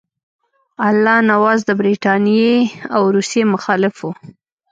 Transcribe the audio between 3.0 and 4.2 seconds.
روسیې مخالف وو.